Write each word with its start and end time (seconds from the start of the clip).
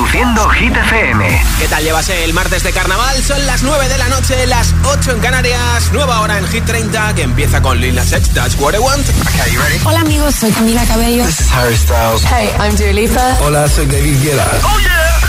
Reproduciendo 0.00 0.48
Hit 0.48 0.74
FM. 0.74 1.44
¿Qué 1.58 1.68
tal 1.68 1.84
llevas 1.84 2.08
el 2.08 2.32
martes 2.32 2.62
de 2.62 2.72
carnaval? 2.72 3.22
Son 3.22 3.44
las 3.44 3.62
9 3.62 3.86
de 3.86 3.98
la 3.98 4.08
noche, 4.08 4.46
las 4.46 4.74
8 4.82 5.12
en 5.12 5.20
Canarias. 5.20 5.92
Nueva 5.92 6.20
hora 6.20 6.38
en 6.38 6.48
Hit 6.48 6.64
30 6.64 7.14
que 7.14 7.22
empieza 7.22 7.60
con 7.60 7.78
Lil 7.78 7.94
Nas 7.94 8.10
X, 8.10 8.32
That's 8.32 8.58
What 8.58 8.72
I 8.72 8.78
Want. 8.78 9.06
Okay, 9.06 9.52
you 9.52 9.60
ready? 9.60 9.78
Hola 9.84 10.00
amigos, 10.00 10.36
soy 10.36 10.52
Camila 10.52 10.86
Cabello. 10.86 11.26
This 11.26 11.40
is 11.40 11.52
Harry 11.52 11.76
Styles. 11.76 12.24
Hey, 12.24 12.48
I'm 12.58 12.74
Dua 12.76 12.92
Lipa. 12.94 13.36
Hola, 13.42 13.68
soy 13.68 13.84
David 13.86 14.22
Guetta. 14.22 14.46
Oh 14.64 14.78
yeah. 14.80 15.20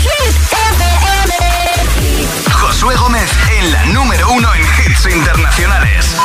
Hit 0.00 0.36
FM. 0.52 1.34
Josué 2.50 2.96
Gómez 2.96 3.30
en 3.58 3.72
la 3.72 3.84
número 3.86 4.32
uno 4.32 4.48
en 4.54 4.62
hits 4.62 5.06
internacionales. 5.14 6.16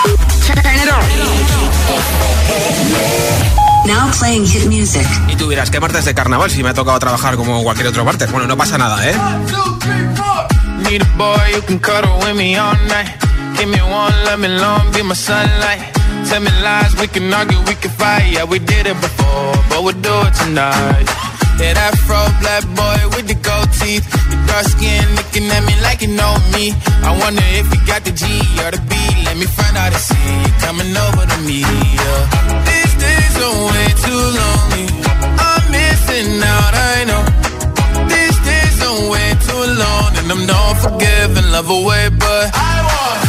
Now 3.85 4.11
playing 4.19 4.45
hit 4.45 4.65
music. 4.67 5.07
Y 5.27 5.35
tú 5.35 5.49
dirás, 5.49 5.69
¿qué 5.69 5.79
martes 5.79 6.05
de 6.05 6.13
carnaval 6.13 6.51
si 6.51 6.63
me 6.63 6.69
ha 6.69 6.73
tocado 6.73 6.99
trabajar 6.99 7.35
como 7.35 7.63
cualquier 7.63 7.87
otro 7.87 8.05
martes? 8.05 8.31
Bueno, 8.31 8.47
no 8.47 8.57
pasa 8.57 8.77
nada, 8.77 9.07
¿eh? 9.09 9.15
Need 10.83 11.01
a 11.01 11.17
boy 11.17 11.37
you 11.53 11.61
can 11.61 11.79
cuddle 11.79 12.17
with 12.19 12.35
me 12.35 12.57
all 12.57 12.75
night. 12.87 13.09
Give 13.57 13.67
me 13.67 13.81
one, 13.81 14.13
let 14.25 14.39
me 14.39 14.47
long, 14.47 14.91
be 14.91 15.03
my 15.03 15.13
sunlight. 15.13 15.81
Tell 16.29 16.41
me 16.41 16.49
lies, 16.63 16.95
we 16.99 17.07
can 17.07 17.33
argue, 17.33 17.59
we 17.67 17.75
can 17.75 17.91
fight. 17.91 18.31
Yeah, 18.31 18.45
we 18.45 18.59
did 18.59 18.87
it 18.87 18.99
before, 19.01 19.53
but 19.69 19.83
we'll 19.83 19.99
do 20.01 20.13
it 20.27 20.33
tonight. 20.35 21.05
Yeah, 21.59 21.73
that 21.73 21.93
fro 22.07 22.23
black 22.39 22.63
boy 22.73 23.15
with 23.15 23.27
the 23.27 23.35
gold 23.35 23.69
teeth. 23.81 24.07
The 24.31 24.37
dark 24.47 24.65
skin 24.65 25.03
looking 25.15 25.43
at 25.51 25.63
me 25.65 25.75
like 25.81 26.01
you 26.01 26.07
know 26.07 26.33
me. 26.53 26.73
I 27.03 27.11
wonder 27.19 27.43
if 27.59 27.67
you 27.73 27.85
got 27.85 28.05
the 28.05 28.11
G 28.11 28.25
or 28.63 28.71
the 28.71 28.81
B. 28.87 28.95
Let 29.25 29.35
me 29.35 29.45
find 29.45 29.75
out 29.75 29.91
and 29.91 30.01
see 30.01 30.15
you 30.15 30.53
coming 30.63 30.95
over 30.95 31.25
to 31.27 31.37
me. 31.43 31.59
Yeah. 31.61 32.78
Days 33.05 33.35
are 33.45 33.57
way 33.71 33.87
too 34.05 34.21
lonely. 34.39 34.85
I'm 35.47 35.63
missing 35.71 36.41
out, 36.55 36.73
I 36.91 36.97
know. 37.09 37.23
These 38.13 38.37
days 38.49 38.77
are 38.87 39.09
way 39.11 39.29
too 39.47 39.63
long, 39.83 40.09
and 40.19 40.27
I'm 40.33 40.45
not 40.45 40.73
forgiving, 40.83 41.47
love 41.51 41.69
away, 41.69 42.09
but 42.09 42.51
I 42.53 42.75
want. 42.89 43.28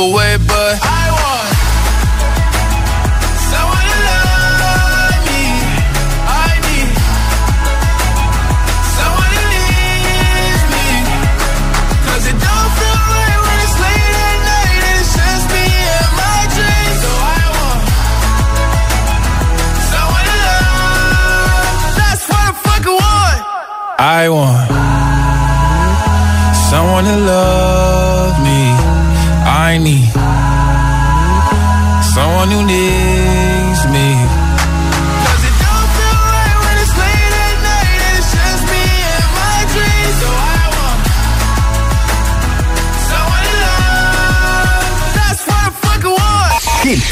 away, 0.00 0.14
way, 0.14 0.36
but 0.46 0.59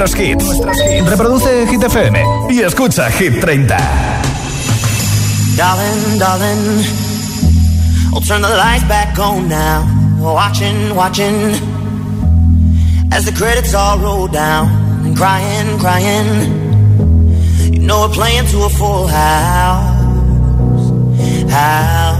Reproduce 0.00 1.66
Hit 1.66 1.82
FM 1.82 2.24
y 2.48 2.62
escucha 2.62 3.10
Hit 3.10 3.38
30. 3.38 3.76
Darling, 5.58 6.18
darling, 6.18 6.84
I'll 8.14 8.22
turn 8.22 8.40
the 8.40 8.48
lights 8.48 8.84
back 8.84 9.18
on 9.18 9.46
now. 9.50 9.84
Watching, 10.18 10.94
watching, 10.94 11.52
as 13.12 13.26
the 13.26 13.32
credits 13.36 13.74
all 13.74 13.98
roll 13.98 14.26
down. 14.26 14.68
And 15.04 15.14
crying, 15.14 15.78
crying, 15.78 16.28
you 17.70 17.80
know 17.80 18.06
we're 18.08 18.14
playing 18.14 18.46
to 18.46 18.64
a 18.64 18.70
full 18.70 19.06
house. 19.06 20.00
House. 21.50 22.19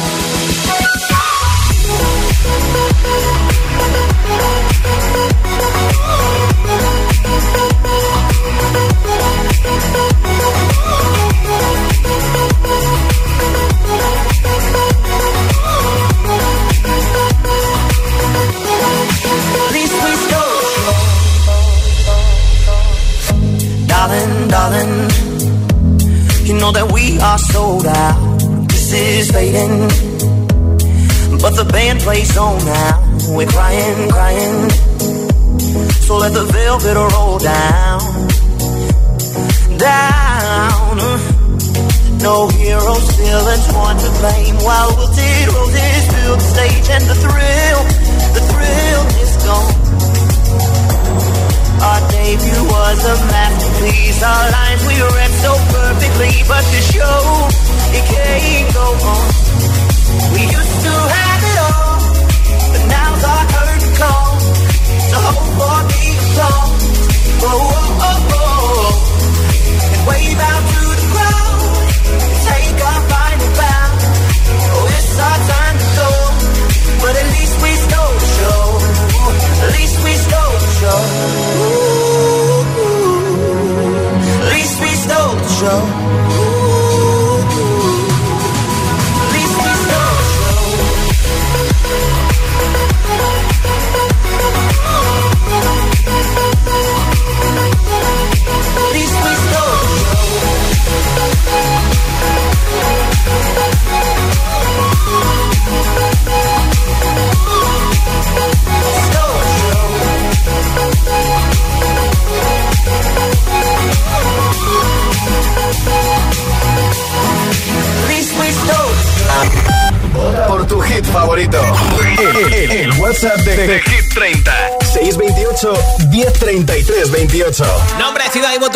Darling, 24.51 25.09
you 26.45 26.53
know 26.55 26.71
that 26.73 26.91
we 26.91 27.17
are 27.19 27.37
sold 27.37 27.85
out. 27.85 28.67
This 28.67 28.91
is 28.91 29.31
fading, 29.31 29.87
but 31.41 31.55
the 31.55 31.65
band 31.65 31.99
plays 32.01 32.37
on 32.37 32.63
now. 32.65 33.01
We're 33.35 33.47
crying, 33.47 34.09
crying, 34.09 34.69
so 36.05 36.17
let 36.17 36.33
the 36.33 36.45
velvet 36.45 36.95
roll 36.95 37.39
down, 37.39 37.99
down. 39.77 40.97
No 42.21 42.47
heroes, 42.49 43.09
villains, 43.17 43.67
one 43.73 43.97
to 43.97 44.09
blame. 44.21 44.55
While 44.61 44.95
wilted 44.95 45.47
roses 45.57 46.05
fill 46.13 46.35
the 46.35 46.47
stage, 46.53 46.90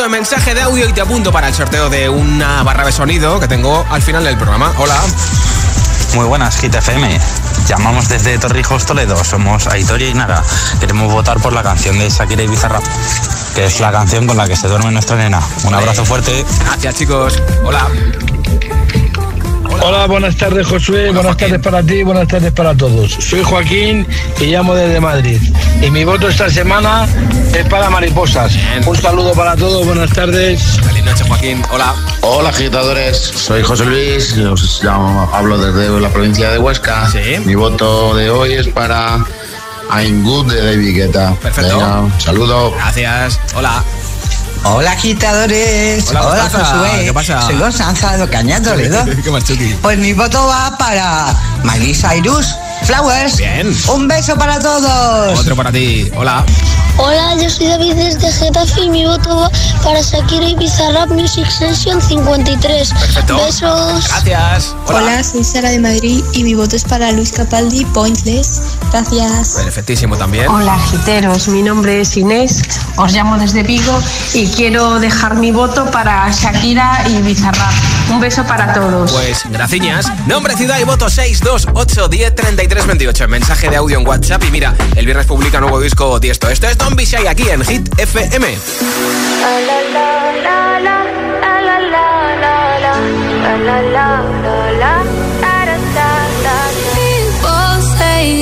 en 0.05 0.11
mensaje 0.11 0.53
de 0.53 0.61
audio 0.61 0.87
y 0.87 0.93
te 0.93 1.01
apunto 1.01 1.31
para 1.31 1.47
el 1.47 1.53
sorteo 1.55 1.89
de 1.89 2.07
una 2.09 2.61
barra 2.61 2.85
de 2.85 2.91
sonido 2.91 3.39
que 3.39 3.47
tengo 3.47 3.85
al 3.89 4.01
final 4.03 4.23
del 4.23 4.37
programa. 4.37 4.71
Hola. 4.77 4.95
Muy 6.13 6.25
buenas, 6.25 6.57
Hit 6.57 6.75
FM. 6.75 7.19
Llamamos 7.67 8.07
desde 8.07 8.37
Torrijos, 8.37 8.85
Toledo. 8.85 9.23
Somos 9.23 9.65
Aitor 9.67 10.01
y 10.01 10.13
Nara. 10.13 10.43
Queremos 10.79 11.11
votar 11.11 11.39
por 11.39 11.53
la 11.53 11.63
canción 11.63 11.97
de 11.97 12.09
Shakira 12.09 12.43
y 12.43 12.47
Bizarrap, 12.47 12.83
que 13.55 13.65
es 13.65 13.79
la 13.79 13.91
canción 13.91 14.27
con 14.27 14.37
la 14.37 14.47
que 14.47 14.55
se 14.55 14.67
duerme 14.67 14.91
nuestra 14.91 15.15
nena. 15.15 15.41
Un 15.63 15.73
abrazo 15.73 16.05
fuerte. 16.05 16.45
Gracias, 16.59 16.95
chicos. 16.95 17.41
Hola. 17.63 17.87
Hola, 19.81 20.07
buenas 20.07 20.35
tardes 20.35 20.65
Josué, 20.67 21.11
buenas 21.11 21.37
tardes 21.37 21.59
para 21.59 21.83
ti, 21.83 22.01
buenas 22.03 22.27
tardes 22.27 22.51
para 22.51 22.75
todos. 22.75 23.11
Soy 23.19 23.43
Joaquín 23.43 24.07
y 24.39 24.45
llamo 24.45 24.73
desde 24.73 24.99
Madrid. 24.99 25.39
Y 25.81 25.89
mi 25.91 26.03
voto 26.03 26.27
esta 26.27 26.49
semana 26.49 27.07
es 27.53 27.65
para 27.67 27.89
mariposas. 27.89 28.53
Bien. 28.53 28.87
Un 28.87 28.95
saludo 28.95 29.33
para 29.33 29.55
todos, 29.55 29.85
buenas 29.85 30.09
tardes. 30.11 30.61
Feliz 30.83 31.03
noche, 31.03 31.23
Joaquín. 31.27 31.61
Hola. 31.71 31.93
Hola 32.21 32.49
agitadores, 32.49 33.17
soy 33.17 33.61
José 33.63 33.85
Luis, 33.85 34.35
y 34.37 34.41
os 34.43 34.81
llamo- 34.83 35.29
hablo 35.31 35.57
desde 35.57 35.99
la 35.99 36.09
provincia 36.09 36.49
de 36.51 36.57
Huesca. 36.57 37.07
Sí. 37.11 37.19
Mi 37.45 37.55
voto 37.55 38.15
de 38.15 38.29
hoy 38.29 38.53
es 38.53 38.67
para 38.69 39.23
I'm 39.95 40.23
Good 40.23 40.51
de 40.53 40.65
David 40.65 40.95
Guetta. 40.95 41.35
Perfecto. 41.41 41.77
Venga, 41.77 41.99
un 42.01 42.21
saludo. 42.21 42.71
Gracias. 42.71 43.39
Hola. 43.55 43.83
Hola 44.67 44.91
agitadores, 44.93 46.09
Hola. 46.09 46.49
Josué, 46.49 47.05
¿Qué 47.05 47.13
pasa? 47.13 47.41
soy 47.43 47.55
Constanza 47.55 48.17
de 48.17 48.59
Toledo. 48.61 49.05
¿Qué 49.23 49.29
más? 49.29 49.43
Pues 49.81 49.97
mi 49.99 50.13
voto 50.13 50.47
va 50.47 50.75
para 50.75 51.35
Miley 51.63 51.93
Cyrus, 51.93 52.55
Flowers. 52.83 53.37
Bien. 53.37 53.71
Un 53.93 54.07
beso 54.07 54.35
para 54.35 54.57
todos. 54.57 55.39
Otro 55.39 55.55
para 55.55 55.71
ti. 55.71 56.09
Hola. 56.15 56.43
Hola, 56.97 57.35
yo 57.41 57.49
soy 57.49 57.67
David 57.67 57.95
desde 57.95 58.31
Getafe 58.31 58.83
y 58.83 58.89
mi 58.89 59.05
voto 59.05 59.35
va 59.35 59.51
para 59.83 59.99
Shakira 59.99 60.47
y 60.47 60.55
Bizarrap 60.55 61.09
Music 61.09 61.45
Session 61.49 62.01
53. 62.01 62.93
Perfecto. 62.93 63.35
Besos. 63.35 64.07
Gracias. 64.07 64.75
Hola, 64.87 65.21
soy 65.21 65.43
Sara 65.43 65.71
de 65.71 65.79
Madrid 65.79 66.23
y 66.31 66.43
mi 66.45 66.55
voto 66.55 66.77
es 66.77 66.85
para 66.85 67.11
Luis 67.11 67.33
Capaldi 67.33 67.83
Pointless. 67.85 68.61
Gracias. 68.91 69.55
Perfectísimo 69.61 70.15
también. 70.15 70.47
Hola, 70.47 70.79
giteros. 70.89 71.49
Mi 71.49 71.63
nombre 71.63 71.99
es 71.99 72.15
Inés. 72.15 72.61
Os 72.95 73.11
llamo 73.11 73.37
desde 73.37 73.63
Vigo 73.63 74.01
y 74.33 74.47
quiero 74.47 74.97
dejar 75.01 75.35
mi 75.35 75.51
voto 75.51 75.91
para 75.91 76.31
Shakira 76.31 77.03
y 77.09 77.21
Bizarrap. 77.21 77.73
Un 78.09 78.21
beso 78.21 78.45
para 78.45 78.73
todos. 78.73 79.11
Pues 79.11 79.43
graciñas. 79.49 80.09
Nombre, 80.27 80.55
ciudad 80.55 80.79
y 80.79 80.85
voto 80.85 81.09
628 81.09 82.07
10 82.07 82.35
33 82.35 82.87
28. 82.87 83.27
Mensaje 83.27 83.69
de 83.69 83.75
audio 83.75 83.99
en 83.99 84.07
WhatsApp. 84.07 84.43
Y 84.45 84.51
mira, 84.51 84.73
el 84.95 85.05
viernes 85.05 85.25
publica 85.25 85.59
nuevo 85.59 85.81
disco 85.81 86.21
Tiesto. 86.21 86.47
Esto, 86.49 86.67
esto 86.67 86.84
Aquí 87.27 87.49
en 87.49 87.61
Hit 87.65 87.89
FM. 87.99 88.45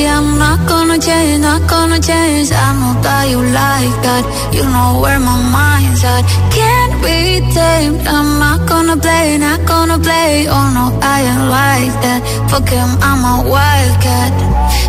I'm 0.06 1.00
change, 1.00 1.42
not 1.42 1.68
gonna 1.70 2.00
change. 2.00 2.52
I 2.52 2.70
know 2.80 3.02
that 3.02 3.28
you 3.30 3.40
like 3.42 3.96
that. 4.06 4.24
You 4.54 4.64
know 4.64 5.02
where 5.02 5.20
my 5.20 5.38
mind's 5.52 6.04
at. 6.04 6.24
Can't 6.54 6.96
be 7.04 7.42
tamed. 7.52 8.08
I'm 8.08 8.40
not 8.40 8.68
gonna 8.70 8.96
play, 8.96 9.38
not 9.38 9.66
gonna 9.66 10.00
play. 10.00 10.48
Oh 10.48 10.68
no, 10.78 10.86
I 11.02 11.18
ain't 11.30 11.48
like 11.60 11.96
that. 12.04 12.22
Fuck 12.50 12.70
him, 12.70 12.90
I'm 13.02 13.22
a 13.34 13.36
wildcat. 13.50 14.32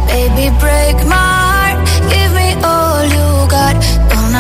Baby, 0.07 0.55
break 0.61 0.97
my 1.09 1.44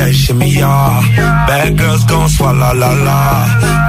Yeah, 0.00 0.12
shimmy, 0.12 0.48
yeah. 0.50 1.00
Bad 1.46 1.76
girls 1.78 2.04
gon' 2.04 2.28
swallow 2.28 2.72
la 2.74 2.90
la. 3.06 3.20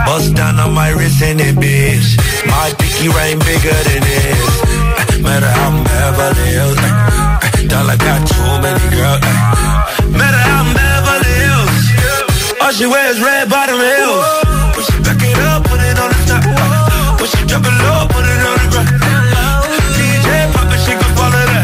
Bust 0.05 0.35
down 0.35 0.59
on 0.59 0.73
my 0.73 0.89
wrist 0.91 1.21
in 1.21 1.39
it, 1.39 1.55
bitch. 1.55 2.07
My 2.45 2.67
pinky 2.79 3.07
ring 3.07 3.39
bigger 3.39 3.77
than 3.87 4.01
this. 4.03 4.41
Eh, 4.99 5.21
Matter 5.23 5.51
how 5.57 5.69
I'm 5.71 5.83
Beverly 5.83 6.47
Hills. 6.57 6.77
eh, 6.77 6.91
eh, 7.45 7.67
Dollar 7.71 7.97
got 7.97 8.19
too 8.27 8.51
many 8.65 8.85
girls. 8.95 9.21
Matter 10.19 10.41
how 10.47 10.61
I'm 10.63 10.69
Beverly 10.75 11.33
Hills. 11.43 11.75
All 12.61 12.71
she 12.77 12.85
wears 12.87 13.17
red 13.21 13.49
bottom 13.49 13.79
heels. 13.79 14.25
When 14.75 14.83
she 14.87 14.97
back 15.05 15.21
it 15.23 15.37
up, 15.51 15.63
put 15.69 15.79
it 15.79 15.97
on 16.03 16.09
the 16.11 16.21
top. 16.29 16.43
When 17.19 17.27
she 17.31 17.41
drop 17.49 17.63
it 17.69 17.75
low, 17.83 17.99
put 18.13 18.25
it 18.33 18.41
on 18.49 18.55
the 18.59 18.67
ground. 18.73 18.91
DJ 19.95 20.27
pop 20.53 20.67
it, 20.75 20.79
she 20.83 20.93
gon' 20.99 21.11
swallow 21.15 21.43
that. 21.51 21.63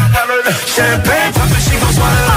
Champagne 0.75 1.31
pop 1.35 1.51
it, 1.51 1.61
she 1.67 1.75
gon' 1.81 1.93
swallow 1.97 2.23
that. 2.29 2.36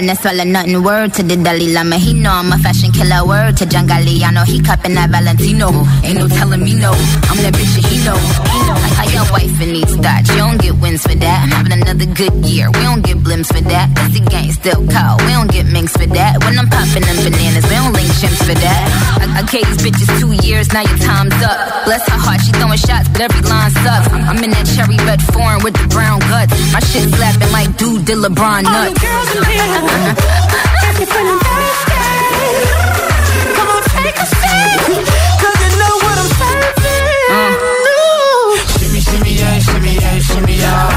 Yeah. 0.00 0.12
My 0.12 0.14
freaky, 0.14 0.38
freaky, 0.38 0.38
Bad 0.38 0.38
girl 0.38 0.38
wellness, 0.38 0.46
nothing. 0.46 0.82
Word 0.82 1.14
to 1.14 1.22
the 1.22 1.36
Dalai 1.36 1.72
Lama. 1.72 1.96
He 1.96 2.14
know 2.14 2.30
I'm 2.32 2.52
a 2.52 2.58
fashion 2.58 2.92
killer. 2.92 3.26
Word 3.26 3.56
to 3.58 3.66
John 3.66 3.88
Galliano. 3.88 4.44
He 4.46 4.60
cupping 4.62 4.94
that 4.94 5.10
Valentino. 5.10 5.70
Ain't 6.04 6.18
no 6.18 6.28
telling 6.28 6.62
me 6.62 6.74
no. 6.74 6.92
I'm 7.28 7.38
that 7.42 7.54
bitch 7.54 7.74
that 7.76 7.84
he 7.86 7.98
know. 8.04 8.14
Know. 8.14 8.78
Like 8.78 8.94
how 8.94 9.08
your 9.10 9.26
wife 9.32 9.58
needs 9.60 9.96
that. 9.98 10.28
You 10.28 10.36
don't 10.36 10.60
get 10.60 10.74
wins 10.78 11.02
for 11.02 11.14
that. 11.14 11.38
I'm 11.42 11.50
having 11.50 11.72
another 11.72 12.06
good 12.06 12.34
year. 12.44 12.70
We 12.70 12.80
don't 12.82 13.02
get 13.02 13.18
blimps 13.18 13.48
for 13.48 13.62
that. 13.68 13.94
Pussy 13.96 14.20
gang 14.20 14.52
still 14.52 14.82
cold. 14.86 15.22
We 15.22 15.32
don't 15.32 15.50
get 15.50 15.66
minks 15.66 15.96
for 15.96 16.06
that. 16.06 16.42
When 16.44 16.58
I'm 16.58 16.68
popping 16.68 17.02
them 17.02 17.18
bananas, 17.24 17.64
we 17.66 17.74
don't 17.74 17.92
link 17.92 18.10
chimps 18.20 18.42
for 18.44 18.54
that. 18.54 18.82
I, 19.22 19.40
I 19.40 19.42
gave 19.48 19.66
these 19.66 19.82
bitches 19.82 20.10
two 20.20 20.32
years. 20.46 20.72
Now 20.72 20.82
your 20.82 20.98
time's 20.98 21.36
up. 21.42 21.84
Bless 21.84 22.02
her 22.08 22.18
heart. 22.18 22.40
She 22.44 22.52
throwing 22.52 22.78
shots, 22.78 23.08
but 23.08 23.22
every 23.22 23.42
line 23.48 23.70
sucks. 23.82 24.08
I'm, 24.12 24.36
I'm 24.36 24.40
in 24.44 24.50
that 24.50 24.66
cherry 24.68 24.98
red 25.06 25.22
foreign 25.34 25.62
with 25.62 25.74
the 25.74 25.86
brown 25.88 26.20
guts. 26.20 26.52
My 26.72 26.80
shit 26.80 27.08
slapping 27.14 27.52
like 27.52 27.76
dude 27.76 28.04
did 28.04 28.18
LeBron 28.18 28.62
nuts. 28.64 28.76
All 28.76 28.92
the 28.92 29.00
girls 29.00 29.30
in 29.36 29.44
here, 29.48 29.87
if 29.88 30.98
you're 30.98 31.10
feeling 31.14 31.40
thirsty, 31.48 32.02
come 33.56 33.68
on, 33.74 33.82
take 33.96 34.16
a 34.18 34.26
sip, 34.26 34.80
cause 35.40 35.56
you 35.62 35.70
know 35.80 35.94
what 36.04 36.16
I'm 36.22 36.30
serving. 36.38 36.66
Shimmy, 38.78 39.00
shimmy, 39.00 39.32
yeah, 39.40 39.58
shimmy, 39.58 39.92
yeah, 39.94 40.18
shimmy, 40.28 40.54
yeah. 40.56 40.88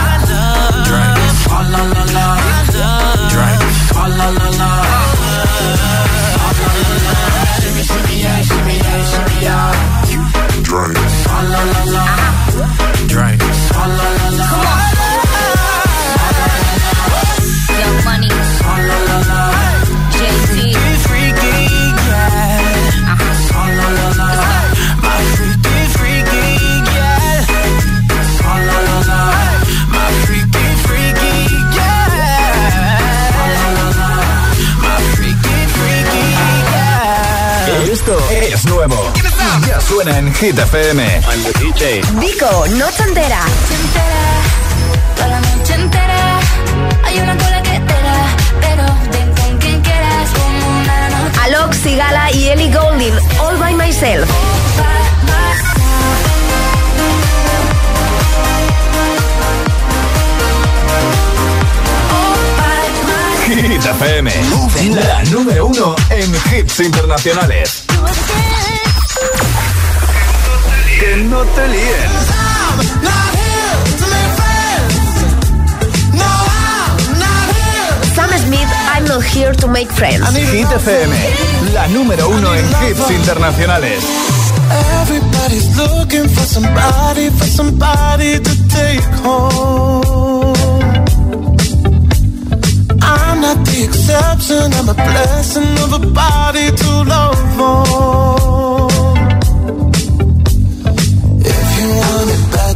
Drink. 0.87 1.17
Oh, 1.53 1.63
la, 1.73 1.81
la, 1.93 2.03
la. 2.15 2.27
Drink. 3.31 3.61
Oh, 3.95 4.07
la, 4.19 4.27
la, 4.39 4.47
la. 4.59 4.69
Shimmy, 7.61 7.83
shimmy, 7.83 8.15
yeah, 8.23 8.39
shimmy, 8.49 8.75
yeah, 8.77 8.99
shimmy, 9.11 9.37
yeah. 9.47 9.71
Drink. 10.63 10.97
Oh, 10.97 11.41
la, 11.51 11.61
la, 11.71 11.80
suena 39.91 40.17
en 40.19 40.33
Hit 40.35 40.57
FM. 40.57 41.03
I'm 41.03 41.43
the 41.43 41.51
DJ. 41.59 42.01
Vico, 42.13 42.65
noche 42.77 43.03
entera. 43.03 43.41
Toda 45.17 45.27
la 45.27 45.39
noche 45.41 45.73
entera 45.73 46.39
hay 47.03 47.19
una 47.19 47.37
cola 47.37 47.61
que 47.61 47.75
espera, 47.75 48.15
pero 48.61 48.85
ven 49.11 49.33
con 49.35 49.57
quien 49.57 49.81
quieras 49.81 50.29
como 50.29 50.79
una 50.79 51.09
noche. 51.09 51.39
Alok, 51.43 51.73
Sigala 51.73 52.31
y 52.31 52.47
Ellie 52.47 52.71
Goulding, 52.73 53.13
All 53.41 53.57
by 53.57 53.75
Myself. 53.75 54.29
Hit 63.45 63.85
FM. 63.85 64.31
La 64.95 65.23
número 65.25 65.65
uno 65.65 65.95
en 66.09 66.33
hits 66.55 66.79
internacionales. 66.79 67.83
Que 71.11 71.17
no 71.17 71.43
te 71.43 71.67
líen. 71.67 72.09
Sam 78.15 78.29
Smith, 78.45 78.71
I'm 78.95 79.03
not 79.03 79.21
here 79.21 79.51
to 79.51 79.67
make 79.67 79.89
friends. 79.91 80.23
Hit 80.33 80.71
FM. 80.71 81.11
La 81.73 81.89
número 81.89 82.29
uno 82.29 82.55
en 82.55 82.65
hits 82.65 83.11
internacionales. 83.11 84.01
Everybody's 85.01 85.75
looking 85.75 86.29
for 86.29 86.45
somebody, 86.45 87.29
for 87.31 87.47
somebody 87.47 88.39
to 88.39 88.67
take 88.69 89.03
home. 89.21 90.53
I'm 93.01 93.41
not 93.41 93.57
the 93.65 93.83
exception, 93.83 94.71
I'm 94.71 94.87
a 94.87 94.93
blessing 94.93 95.77
of 95.83 95.91
a 95.91 95.99
body 96.07 96.71
to 96.71 97.03
love 97.03 97.59
on. 97.59 98.90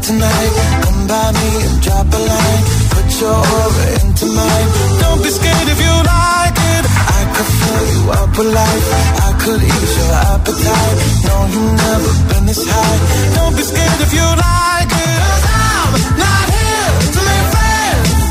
Tonight, 0.05 0.53
come 0.85 1.07
by 1.07 1.31
me 1.33 1.49
and 1.65 1.81
drop 1.81 2.05
a 2.05 2.21
line. 2.29 2.63
Put 2.93 3.07
your 3.21 3.33
aura 3.33 3.85
into 4.05 4.25
mine. 4.37 4.69
Don't 5.01 5.21
be 5.25 5.29
scared 5.33 5.67
if 5.73 5.79
you 5.81 5.93
like 6.05 6.57
it. 6.77 6.83
I 7.17 7.21
could 7.33 7.49
fill 7.59 7.85
you 7.93 8.03
up 8.13 8.31
with 8.37 8.51
life. 8.53 8.87
I 9.27 9.31
could 9.41 9.61
ease 9.65 9.93
your 9.97 10.13
appetite. 10.29 10.97
No, 11.25 11.35
you've 11.53 11.73
never 11.85 12.11
been 12.29 12.45
this 12.45 12.61
high. 12.69 12.99
Don't 13.33 13.55
be 13.57 13.63
scared 13.65 14.01
if 14.05 14.11
you 14.13 14.27
like 14.45 14.91
it. 15.09 15.21
I'm 15.57 15.93
not 16.21 16.45
here 16.53 16.91
to 17.15 17.21
make 17.29 17.47
friends. 17.55 18.29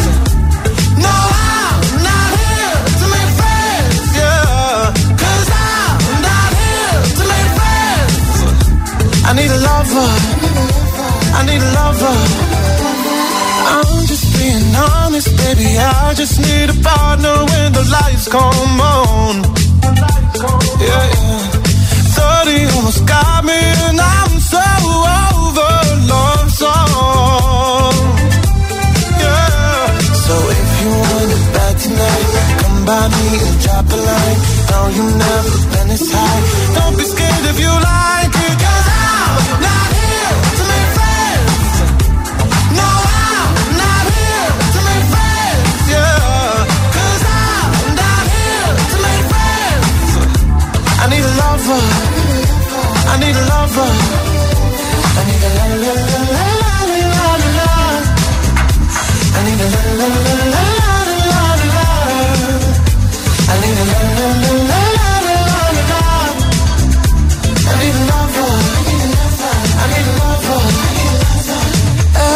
No, 1.04 1.16
I'm 1.50 1.82
not 2.06 2.30
here 2.38 2.76
to 3.02 3.06
make 3.14 3.32
friends. 3.40 3.98
Yeah. 4.14 4.94
Cause 5.22 5.48
I'm 5.66 6.22
not 6.22 6.50
here 6.62 6.98
to 7.18 7.22
make 7.34 7.50
friends. 7.58 9.26
I 9.26 9.30
need 9.34 9.50
a 9.50 9.58
lover. 9.58 10.33
I 11.36 11.40
need 11.48 11.62
a 11.68 11.70
lover. 11.78 12.16
I'm 13.74 14.06
just 14.06 14.26
being 14.36 14.68
honest, 14.76 15.30
baby. 15.36 15.68
I 15.78 16.14
just 16.14 16.38
need 16.40 16.68
a 16.70 16.78
partner 16.82 17.36
when 17.50 17.72
the 17.72 17.84
lights 17.96 18.26
come 18.28 18.80
on. 18.80 19.34
Yeah, 20.80 21.04
yeah. 21.14 21.64
30 22.14 22.76
almost 22.76 23.06
got 23.06 23.44
me, 23.44 23.60
and 23.86 23.98
I'm 24.00 24.32
so 24.52 24.62
over 24.62 25.74
love 26.12 26.50
song. 26.62 27.94
Yeah. 29.24 29.98
So 30.26 30.34
if 30.54 30.68
you 30.80 30.90
want 31.02 31.30
it 31.36 31.44
bad 31.54 31.74
tonight, 31.84 32.28
come 32.60 32.78
by 32.86 33.04
me 33.16 33.26
and 33.48 33.56
drop 33.64 33.86
a 33.96 33.98
line. 34.08 34.40
No, 34.70 34.78
you've 34.96 35.16
never 35.26 35.54
been 35.72 35.88
this 35.88 36.06
high. 36.14 36.42
Don't 36.76 36.96
be 36.96 37.04
scared 37.04 37.44
if 37.52 37.58
you 37.58 37.72
like 37.88 38.13
I 53.14 53.18
need 53.22 53.36
a 53.36 53.44
lover. 53.52 53.90
I 55.18 55.22
need 55.28 55.44
a 55.46 55.50
la 55.56 55.64
la 55.84 55.92
la 56.04 56.18
la 56.34 56.46
la 56.62 56.74
la 56.90 57.26
la 57.42 57.48
la. 57.58 57.70
I 59.36 59.40
need 59.46 59.60
a 59.62 59.68
la 59.74 59.80
la 60.00 60.06
la 60.14 60.34
la 60.54 60.64
la 60.80 60.96
la 61.30 61.42
la 61.60 61.66
la. 61.76 61.86
I 63.52 63.56
need 63.62 63.78
a 63.78 63.86
la 63.92 64.00
la 64.18 64.28
la 64.42 64.52
la 64.70 64.82
la 64.98 65.10
la 65.26 65.46
la 65.76 65.82
la. 65.90 66.02
I 67.70 67.74
need 67.80 67.96
a 67.98 68.04
lover. 68.10 68.52
I 69.82 69.86
need 69.92 70.06
a 70.10 70.14
lover. 70.22 70.62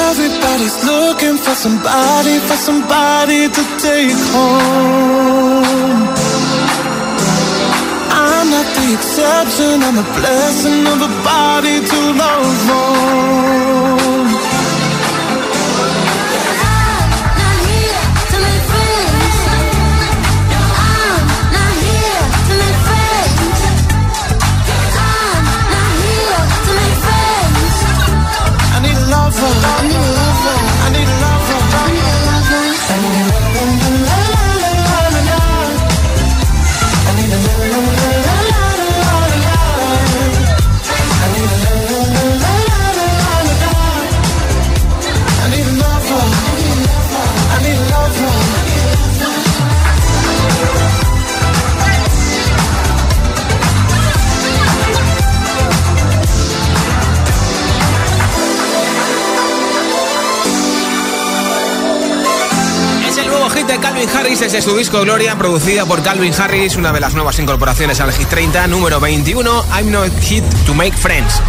Everybody's 0.09 0.77
looking 0.91 1.37
for 1.45 1.55
somebody, 1.64 2.35
for 2.49 2.59
somebody 2.69 3.41
to 3.49 3.62
take 3.83 4.21
home. 4.33 6.17
The 8.88 8.94
exception, 8.94 9.83
I'm 9.83 9.98
a 9.98 10.03
blessing 10.18 10.87
of 10.87 11.03
a 11.03 11.12
body 11.22 11.79
to 11.79 12.01
love 12.16 12.70
on. 12.70 14.28
Calvin 63.98 64.16
Harris 64.16 64.38
desde 64.38 64.62
su 64.62 64.76
disco 64.76 65.00
Gloria, 65.00 65.37
producida 65.37 65.84
por 65.84 66.04
Calvin 66.04 66.32
Harris, 66.32 66.76
una 66.76 66.92
de 66.92 67.00
las 67.00 67.14
nuevas 67.14 67.37
incorporaciones 67.40 67.98
al 67.98 68.12
Hit 68.12 68.28
30, 68.28 68.68
número 68.68 69.00
21, 69.00 69.64
I'm 69.76 69.90
Not 69.90 70.16
Hit 70.20 70.44
to 70.66 70.72
Make 70.72 70.96
Friends. 70.96 71.42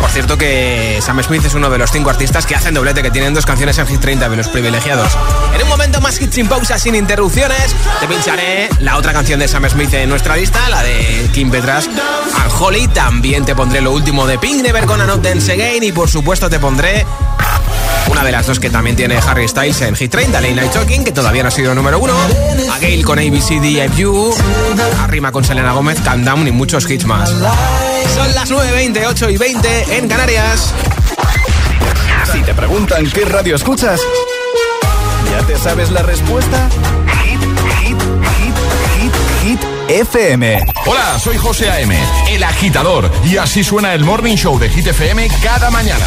Por 0.00 0.08
cierto 0.08 0.38
que 0.38 0.98
Sam 1.02 1.22
Smith 1.22 1.44
es 1.44 1.52
uno 1.52 1.68
de 1.68 1.76
los 1.76 1.90
cinco 1.90 2.08
artistas 2.08 2.46
que 2.46 2.54
hacen 2.54 2.72
doblete, 2.72 3.02
que 3.02 3.10
tienen 3.10 3.34
dos 3.34 3.44
canciones 3.44 3.76
en 3.76 3.86
Hit 3.86 4.00
30 4.00 4.30
de 4.30 4.36
los 4.36 4.48
privilegiados. 4.48 5.12
En 5.54 5.62
un 5.62 5.68
momento 5.68 6.00
más 6.00 6.18
hit 6.18 6.32
sin 6.32 6.48
pausa, 6.48 6.78
sin 6.78 6.94
interrupciones, 6.94 7.76
te 8.00 8.08
pincharé 8.08 8.70
la 8.78 8.96
otra 8.96 9.12
canción 9.12 9.38
de 9.38 9.46
Sam 9.46 9.68
Smith 9.68 9.92
en 9.92 10.08
nuestra 10.08 10.36
lista, 10.36 10.70
la 10.70 10.82
de 10.82 11.28
Kim 11.34 11.50
Petras 11.50 11.86
and 11.86 12.52
Holly. 12.58 12.88
También 12.88 13.44
te 13.44 13.54
pondré 13.54 13.82
lo 13.82 13.92
último 13.92 14.26
de 14.26 14.38
Pink, 14.38 14.62
Never 14.62 14.86
Gonna 14.86 15.04
Not 15.04 15.20
Dance 15.20 15.52
Again 15.52 15.82
y 15.82 15.92
por 15.92 16.08
supuesto 16.08 16.48
te 16.48 16.58
pondré 16.58 17.04
una 18.10 18.24
de 18.24 18.32
las 18.32 18.46
dos 18.46 18.58
que 18.58 18.70
también 18.70 18.96
tiene 18.96 19.16
Harry 19.18 19.46
Styles 19.48 19.80
en 19.82 19.94
Hit 19.94 20.10
30, 20.10 20.40
Late 20.40 20.54
Night 20.54 20.72
Talking, 20.72 21.04
que 21.04 21.12
todavía 21.12 21.42
no 21.42 21.48
ha 21.48 21.52
sido 21.52 21.74
número 21.74 21.98
uno. 21.98 22.12
A 22.72 22.78
Gail 22.78 23.04
con 23.04 23.18
ABCDFU. 23.18 24.34
A 25.00 25.06
Rima 25.06 25.32
con 25.32 25.44
Selena 25.44 25.72
Gómez, 25.72 26.00
Calm 26.00 26.24
Down 26.24 26.46
y 26.48 26.50
muchos 26.50 26.90
hits 26.90 27.04
más. 27.04 27.30
Son 27.30 28.34
las 28.34 28.50
9.20, 28.50 29.06
8 29.08 29.30
y 29.30 29.36
20 29.36 29.98
en 29.98 30.08
Canarias. 30.08 30.74
Si 32.32 32.42
te 32.42 32.54
preguntan 32.54 33.08
qué 33.10 33.24
radio 33.24 33.56
escuchas, 33.56 34.00
¿ya 35.30 35.46
te 35.46 35.56
sabes 35.58 35.90
la 35.90 36.02
respuesta? 36.02 36.68
Hit, 37.24 37.40
hit, 37.40 37.96
hit, 38.36 38.54
hit, 38.96 39.12
hit. 39.42 39.60
FM. 39.88 40.64
Hola, 40.86 41.18
soy 41.18 41.36
José 41.36 41.68
A.M., 41.68 41.98
el 42.28 42.44
agitador, 42.44 43.10
y 43.24 43.36
así 43.38 43.64
suena 43.64 43.92
el 43.94 44.04
Morning 44.04 44.36
Show 44.36 44.58
de 44.58 44.68
Hit 44.68 44.86
FM 44.86 45.28
cada 45.42 45.70
mañana. 45.70 46.06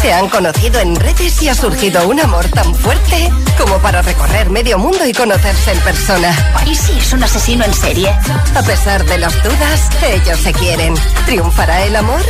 Se 0.00 0.12
han 0.12 0.28
conocido 0.28 0.78
en 0.78 0.94
redes 0.94 1.42
y 1.42 1.48
ha 1.48 1.54
surgido 1.54 2.08
un 2.08 2.20
amor 2.20 2.44
tan 2.50 2.72
fuerte 2.74 3.30
como 3.58 3.78
para 3.78 4.00
recorrer 4.00 4.48
medio 4.48 4.78
mundo 4.78 5.04
y 5.04 5.12
conocerse 5.12 5.72
en 5.72 5.80
persona. 5.80 6.32
¿Y 6.66 6.74
si 6.76 6.96
es 6.98 7.12
un 7.12 7.24
asesino 7.24 7.64
en 7.64 7.74
serie? 7.74 8.08
A 8.54 8.62
pesar 8.62 9.04
de 9.04 9.18
las 9.18 9.34
dudas, 9.42 9.90
ellos 10.02 10.38
se 10.38 10.52
quieren. 10.52 10.94
¿Triunfará 11.26 11.84
el 11.84 11.96
amor? 11.96 12.22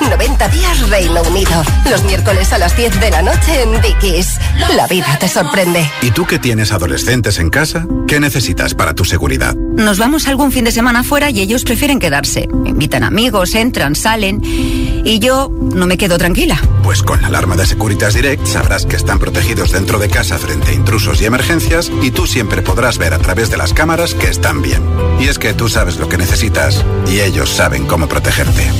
90 0.00 0.48
días 0.48 0.88
Reino 0.88 1.22
Unido. 1.22 1.62
Los 1.90 2.04
miércoles 2.04 2.52
a 2.52 2.58
las 2.58 2.76
10 2.76 3.00
de 3.00 3.10
la 3.10 3.22
noche 3.22 3.62
en 3.62 3.80
Dickies. 3.80 4.38
La 4.74 4.86
vida 4.86 5.18
te 5.18 5.28
sorprende. 5.28 5.90
¿Y 6.02 6.10
tú 6.10 6.26
que 6.26 6.38
tienes 6.38 6.72
adolescentes 6.72 7.38
en 7.38 7.50
casa? 7.50 7.86
¿Qué 8.06 8.20
necesitas 8.20 8.74
para 8.74 8.94
tu 8.94 9.04
seguridad? 9.04 9.54
Nos 9.54 9.98
vamos 9.98 10.28
algún 10.28 10.52
fin 10.52 10.64
de 10.64 10.72
semana 10.72 11.04
fuera 11.04 11.30
y 11.30 11.40
ellos 11.40 11.64
prefieren 11.64 11.98
quedarse. 11.98 12.48
Invitan 12.64 13.04
amigos, 13.04 13.54
entran, 13.54 13.94
salen. 13.94 14.40
Y 14.42 15.18
yo 15.18 15.50
no 15.50 15.86
me 15.86 15.98
quedo 15.98 16.18
tranquila. 16.18 16.60
Pues 16.82 17.02
con 17.02 17.20
la 17.20 17.28
alarma 17.28 17.56
de 17.56 17.66
Securitas 17.66 18.14
Direct 18.14 18.46
sabrás 18.46 18.86
que 18.86 18.96
están 18.96 19.18
protegidos 19.18 19.72
dentro 19.72 19.98
de 19.98 20.08
casa 20.08 20.38
frente 20.38 20.70
a 20.70 20.74
intrusos 20.74 21.20
y 21.20 21.26
emergencias 21.26 21.90
y 22.02 22.10
tú 22.10 22.26
siempre 22.26 22.62
podrás 22.62 22.98
ver 22.98 23.14
a 23.14 23.18
través 23.18 23.50
de 23.50 23.56
las 23.56 23.74
cámaras 23.74 24.14
que 24.14 24.28
están 24.28 24.62
bien. 24.62 24.82
Y 25.20 25.28
es 25.28 25.38
que 25.38 25.54
tú 25.54 25.68
sabes 25.68 25.98
lo 25.98 26.08
que 26.08 26.18
necesitas 26.18 26.84
y 27.06 27.20
ellos 27.20 27.50
saben 27.50 27.86
cómo 27.86 28.08
protegerte. 28.08 28.70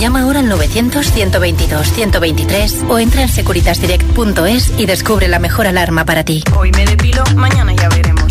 Llama 0.00 0.22
ahora 0.22 0.40
al 0.40 0.50
900-122-123 0.50 2.88
o 2.88 2.98
entra 2.98 3.22
en 3.22 3.28
securitasdirect.es 3.28 4.72
y 4.78 4.86
descubre 4.86 5.28
la 5.28 5.38
mejor 5.38 5.66
alarma 5.66 6.04
para 6.04 6.24
ti. 6.24 6.42
Hoy 6.56 6.72
me 6.72 6.84
depilo, 6.84 7.24
mañana 7.34 7.72
ya 7.74 7.88
veremos. 7.88 8.26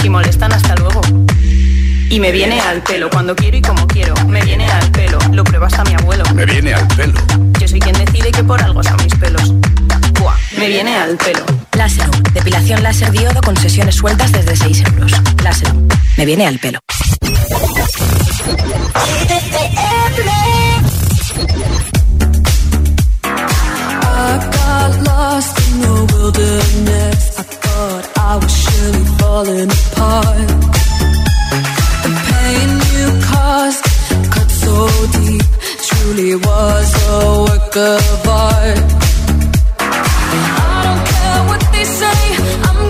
Si 0.00 0.10
molestan, 0.10 0.52
hasta 0.52 0.74
luego. 0.76 1.00
Y 2.10 2.20
me 2.20 2.32
viene 2.32 2.60
al 2.60 2.82
pelo 2.82 3.08
cuando 3.08 3.34
quiero 3.36 3.56
y 3.56 3.62
como 3.62 3.86
quiero. 3.86 4.14
Me 4.26 4.42
viene 4.42 4.68
al 4.68 4.90
pelo, 4.90 5.18
lo 5.32 5.44
prueba 5.44 5.68
hasta 5.68 5.84
mi 5.84 5.94
abuelo. 5.94 6.24
Me 6.34 6.44
viene 6.44 6.74
al 6.74 6.86
pelo. 6.88 7.14
Yo 7.60 7.68
soy 7.68 7.78
quien 7.78 7.96
decide 7.96 8.32
que 8.32 8.42
por 8.42 8.60
algo 8.62 8.82
son 8.82 8.96
mis 8.96 9.14
pelos. 9.14 9.54
Buah, 10.18 10.34
me 10.58 10.66
viene 10.68 10.96
al 10.96 11.16
pelo. 11.16 11.44
Láser, 11.76 12.10
depilación 12.34 12.82
láser 12.82 13.12
diodo 13.12 13.40
con 13.40 13.56
sesiones 13.56 13.94
sueltas 13.94 14.32
desde 14.32 14.56
6 14.56 14.82
euros. 14.92 15.12
Láser, 15.42 15.72
me 16.16 16.26
viene 16.26 16.46
al 16.46 16.58
pelo. 16.58 16.80
Of 37.80 38.28
art. 38.28 38.78
I 39.78 40.82
don't 40.86 41.02
care 41.12 41.40
what 41.48 41.62
they 41.72 41.84
say, 41.84 42.20
I'm 42.68 42.89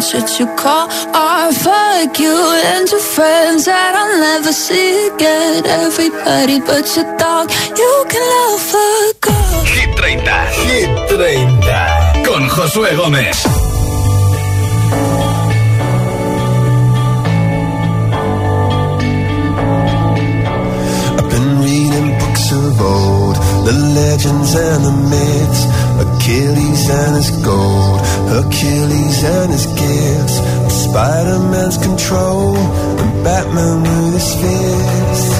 car 0.00 0.20
and 0.20 0.38
you 0.38 0.46
call 0.56 0.88
art. 1.14 1.54
Fuck 1.54 2.18
you 2.20 2.36
and 2.66 2.88
your 2.90 3.00
friends 3.00 3.64
that 3.64 3.94
I'll 3.94 4.20
never 4.20 4.52
see 4.52 5.08
again. 5.08 5.66
Everybody 5.66 6.60
but 6.60 6.86
your 6.96 7.08
dog, 7.18 7.50
you 7.76 8.04
can 8.08 8.22
love 8.34 8.60
fuck 8.60 9.26
off. 9.28 9.66
Hit 9.66 9.98
30. 9.98 10.22
Hit 10.68 11.08
30. 11.08 12.24
Con 12.24 12.48
Josué 12.48 12.94
Gómez. 12.96 13.38
I've 21.18 21.30
been 21.30 21.60
reading 21.60 22.18
books 22.18 22.52
of 22.52 22.80
old, 22.80 23.36
the 23.66 23.74
legends 23.98 24.54
and 24.54 24.84
the 24.84 24.94
myths, 25.10 25.62
Achilles 26.04 26.90
and 26.90 27.16
his 27.16 27.30
gold, 27.42 28.00
Hercules 28.28 29.24
and 29.24 29.50
his 29.50 29.66
gifts, 29.72 30.36
Spider-Man's 30.84 31.78
control, 31.78 32.56
and 33.00 33.24
Batman 33.24 33.82
with 33.82 34.20
his 34.20 34.30
fists. 34.36 35.32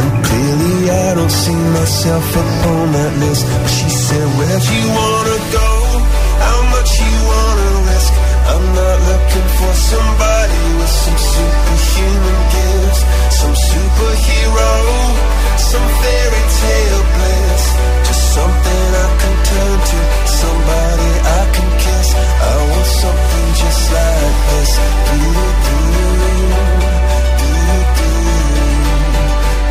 And 0.00 0.10
clearly 0.24 0.90
I 0.90 1.14
don't 1.14 1.30
see 1.30 1.60
myself 1.76 2.24
upon 2.32 2.92
that 2.96 3.12
list. 3.20 3.44
But 3.44 3.68
she 3.68 3.88
said, 3.92 4.26
where'd 4.40 4.64
you 4.72 4.84
wanna 4.88 5.38
go? 5.52 5.70
How 6.40 6.60
much 6.72 6.90
you 6.96 7.16
wanna 7.28 7.70
risk? 7.92 8.12
I'm 8.52 8.66
not 8.72 8.98
looking 9.10 9.48
for 9.60 9.72
somebody 9.92 10.60
with 10.80 10.94
some 11.04 11.20
superhuman 11.20 12.38
gifts, 12.56 13.00
some 13.36 13.56
superhero, 13.68 14.72
some 15.70 15.86
fairy 16.00 16.44
tale 16.56 17.04
bliss. 17.14 17.64
Just 18.08 18.24
something 18.32 18.84
I 19.04 19.08
can 19.20 19.36
turn 19.44 19.76
to, 19.90 19.98
somebody 20.40 21.10
I 21.20 21.40
can. 21.52 21.79
I 22.14 22.56
want 22.70 22.86
something 22.86 23.48
just 23.60 23.92
like 23.92 24.36
this. 24.48 24.72
Do-do-do, 25.06 25.76
do-do-do, 27.40 28.10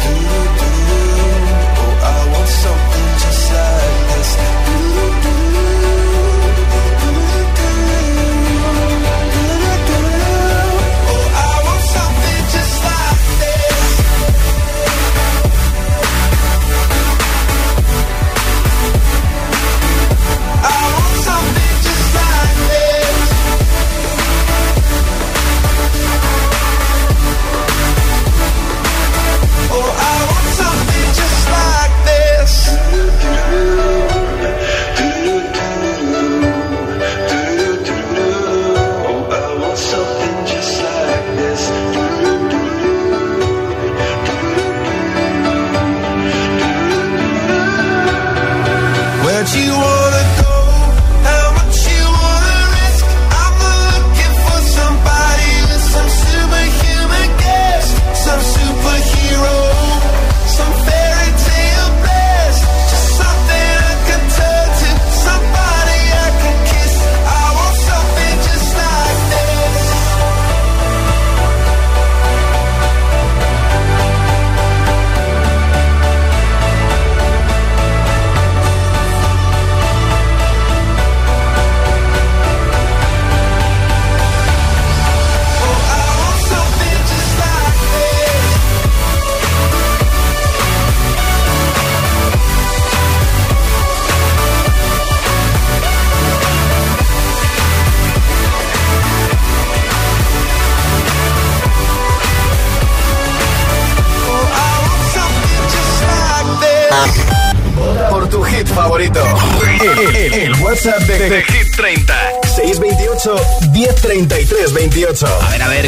do-do-do. 0.03 0.71
Oh, 1.81 1.93
I 2.03 2.17
want 2.31 2.49
something 2.63 3.09
just 3.23 3.43
like 3.53 3.78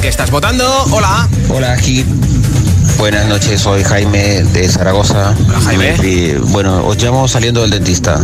¿qué 0.01 0.07
estás 0.07 0.31
votando? 0.31 0.65
Hola. 0.91 1.29
Hola, 1.49 1.77
Hit. 1.77 2.07
Buenas 2.97 3.27
noches, 3.27 3.61
soy 3.61 3.83
Jaime 3.83 4.43
de 4.43 4.67
Zaragoza. 4.67 5.35
Hola, 5.47 5.61
Jaime. 5.61 5.95
Y, 6.03 6.33
bueno, 6.33 6.83
os 6.85 6.97
llamo 6.97 7.27
saliendo 7.27 7.61
del 7.61 7.69
dentista. 7.69 8.19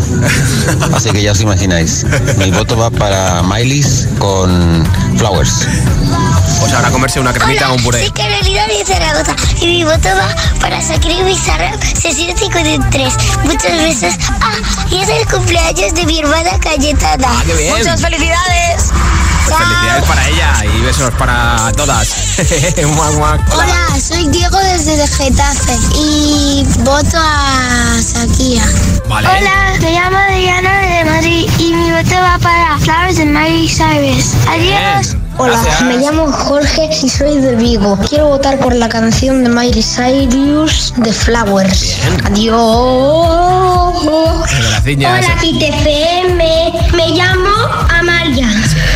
Así 0.94 1.12
que 1.12 1.22
ya 1.22 1.34
os 1.34 1.42
imagináis. 1.42 2.06
Mi 2.40 2.50
voto 2.52 2.78
va 2.78 2.90
para 2.90 3.44
Miley's 3.44 4.08
con 4.18 4.88
Flowers. 5.18 5.68
Pues 6.60 6.74
ahora 6.74 6.90
comerse 6.90 7.20
una 7.20 7.34
cremita 7.34 7.72
o 7.72 7.76
un 7.76 7.84
puré. 7.84 8.00
Soy 8.00 8.12
Carolina 8.12 8.66
de 8.68 8.86
Zaragoza 8.86 9.36
y 9.62 9.68
mi 9.68 9.84
voto 9.84 10.10
va 10.10 10.36
para 10.60 10.80
Shakira 10.82 11.14
y 11.14 11.24
Bizarrap 11.24 11.84
sesión 11.84 12.36
53. 12.36 13.14
Muchas 13.44 13.78
veces. 13.78 14.16
Ah, 14.42 14.54
y 14.90 14.98
es 14.98 15.10
el 15.10 15.28
cumpleaños 15.28 15.94
de 15.94 16.06
mi 16.06 16.20
hermana 16.20 16.60
Cayetana. 16.60 17.44
qué 17.46 17.54
bien. 17.54 17.78
Muchas 17.78 18.02
felicidades. 18.02 18.92
Pues 19.48 19.60
felicidades 19.60 20.04
para 20.04 20.28
ella 20.28 20.54
y 20.66 20.82
besos 20.82 21.14
para 21.14 21.72
todas. 21.78 22.38
Hola, 23.54 24.00
soy 24.00 24.28
Diego 24.28 24.58
desde 24.58 25.08
Getafe 25.08 25.78
y 25.96 26.66
voto 26.80 27.18
a 27.18 27.98
Shakira. 28.02 28.66
Vale. 29.08 29.28
Hola, 29.28 29.74
me 29.80 29.92
llamo 29.94 30.18
Diana 30.38 30.82
de 30.82 31.06
Madrid 31.06 31.50
y 31.60 31.74
mi 31.74 31.92
voto 31.92 32.16
va 32.16 32.38
para 32.40 32.78
Flowers 32.80 33.18
de 33.18 33.26
Miley 33.26 33.70
Cyrus. 33.70 34.34
Adiós. 34.50 35.17
Hola, 35.40 35.62
me 35.86 35.98
llamo 35.98 36.32
Jorge 36.32 36.90
y 37.04 37.10
soy 37.10 37.40
de 37.40 37.56
Vigo. 37.56 37.96
Quiero 38.10 38.28
votar 38.28 38.58
por 38.58 38.74
la 38.74 38.90
canción 38.90 39.44
de 39.44 39.50
Miley 39.50 39.84
Cyrus 39.84 40.94
de 40.98 41.14
Flowers. 41.14 41.98
Adiós. 42.26 42.58
Hola, 44.04 44.82
FM. 44.84 46.72
Me 46.94 47.10
llamo 47.10 47.50
Amalia. 47.90 48.48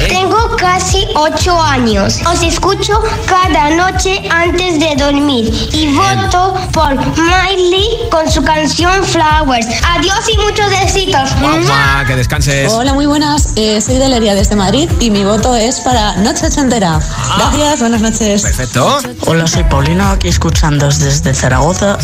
Tengo 0.10 0.56
casi 0.58 1.06
8 1.16 1.62
años. 1.62 2.20
Os 2.26 2.42
escucho 2.42 3.00
cada 3.28 3.70
noche 3.70 4.22
antes 4.32 4.80
de 4.80 4.96
dormir 4.96 5.54
y 5.74 5.94
voto 5.94 6.56
por 6.74 6.96
Miley 6.96 8.10
con 8.10 8.30
su 8.32 8.42
canción 8.44 9.04
Flowers. 9.04 9.68
Adiós 9.96 10.28
y 10.34 10.38
muchos 10.38 10.70
besitos. 10.70 11.30
Guau, 11.40 12.06
que 12.08 12.16
descanses. 12.16 12.72
Hola, 12.72 12.94
muy 12.94 13.06
buenas. 13.06 13.54
Eh, 13.56 13.80
soy 13.80 13.98
Deleria 13.98 14.34
desde 14.34 14.56
Madrid 14.56 14.90
y 15.00 15.12
mi 15.12 15.24
voto 15.24 15.56
es 15.56 15.80
para 15.82 16.16
Noche 16.32 16.48
Ochentera. 16.48 16.98
Gracias, 17.36 17.80
buenas 17.82 18.00
noches. 18.00 18.44
Perfecto. 18.44 19.00
Hola, 19.26 19.46
soy 19.48 19.66
Paulina, 19.66 20.12
aquí 20.12 20.30
escuchando 20.30 20.88
desde 20.88 21.34
Zaragoza 21.34 21.98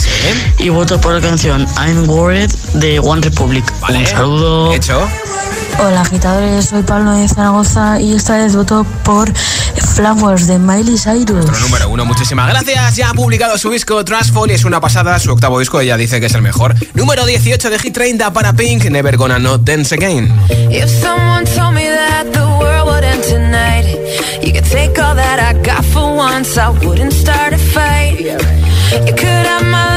y 0.58 0.68
voto 0.68 1.00
por 1.00 1.13
la 1.13 1.22
canción 1.22 1.66
I'm 1.78 2.10
Worried 2.10 2.52
de 2.74 3.00
One 3.00 3.22
Republic. 3.22 3.63
Un 3.88 4.06
saludo. 4.06 4.74
Hecho. 4.74 5.08
Hola 5.80 6.02
agitadores, 6.02 6.66
soy 6.66 6.82
Pablo 6.82 7.12
de 7.12 7.28
Zaragoza 7.28 8.02
y 8.02 8.13
esta 8.13 8.36
vez 8.38 8.56
voto 8.56 8.86
por 9.04 9.32
Flowers 9.34 10.48
de 10.48 10.58
Miley 10.58 10.98
Cyrus. 10.98 11.46
Nuestro 11.46 11.60
número 11.60 11.90
uno, 11.90 12.04
muchísimas 12.04 12.50
gracias. 12.50 12.96
Ya 12.96 13.10
ha 13.10 13.13
publicado 13.13 13.58
su 13.60 13.70
disco 13.70 14.04
y 14.48 14.52
es 14.52 14.66
una 14.66 14.82
pasada. 14.82 15.20
Su 15.20 15.32
octavo 15.32 15.60
disco, 15.60 15.80
ella 15.80 15.96
dice 15.96 16.20
que 16.20 16.26
es 16.26 16.34
el 16.34 16.42
mejor. 16.42 16.74
Número 16.96 17.26
18 17.26 17.70
de 17.70 17.80
Hit 17.80 17.94
30 17.94 18.34
para 18.34 18.54
Pink, 18.54 18.86
Never 18.86 19.18
Gonna 19.18 19.38
Not 19.38 19.62
Dance 19.62 19.94
Again. 19.94 20.34
If 20.72 20.90
someone 20.90 21.46
told 21.46 21.76
me 21.76 21.86
that 21.86 22.26
the 22.32 22.46
world 22.60 22.88
would 22.88 23.04
end 23.04 23.24
tonight, 23.24 23.86
you 24.42 24.54
could 24.54 24.70
take 24.70 25.00
all 25.00 25.16
that 25.16 25.40
I 25.40 25.54
got 25.62 25.86
for 25.86 26.16
once, 26.16 26.58
I 26.58 26.70
wouldn't 26.70 27.13
start 27.13 27.54
a 27.54 27.58
fight. 27.58 28.20
You 29.06 29.13
could 29.13 29.46
have 29.46 29.66
my 29.66 29.96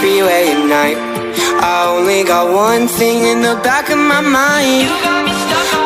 freeway 0.00 0.48
at 0.56 0.62
night. 0.64 0.98
I 1.60 1.92
only 1.92 2.24
got 2.24 2.46
one 2.68 2.88
thing 2.88 3.18
in 3.32 3.42
the 3.42 3.56
back 3.62 3.90
of 3.90 3.98
my 3.98 4.22
mind. 4.22 4.88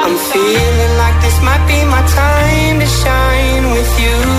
I'm 0.04 0.16
feeling 0.30 0.92
like 1.02 1.16
this 1.24 1.38
might 1.42 1.64
be 1.66 1.78
my 1.94 2.02
time 2.22 2.78
to 2.78 2.86
shine 3.02 3.64
with 3.74 3.92
you. 4.04 4.34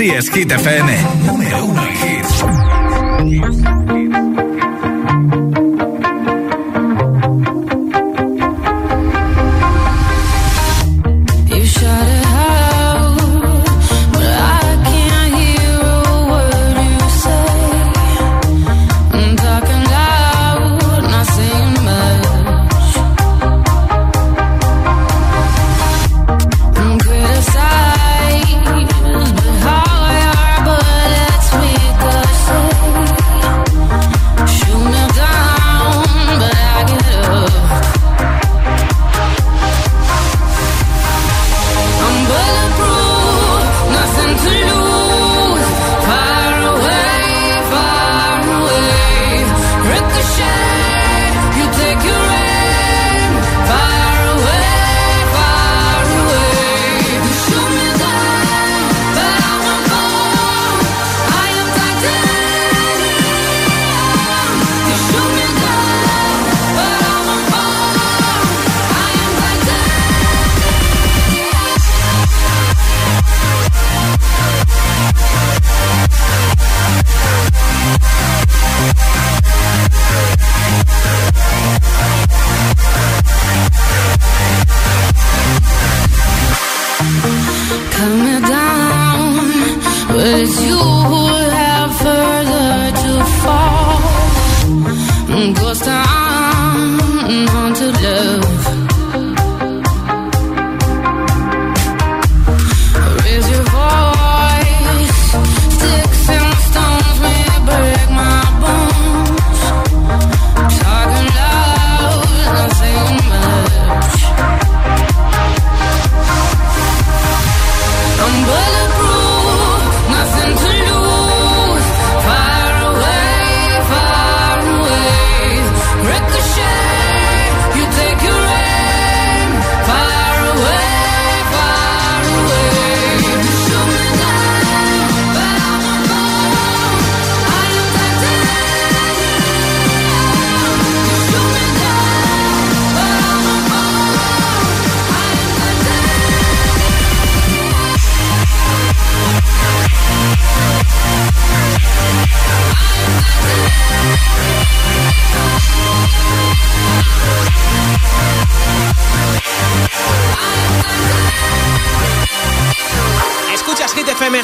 Así 0.00 0.08
es, 0.08 0.30
Hit 0.30 0.50
FM. 0.50 0.96
Número. 1.26 1.68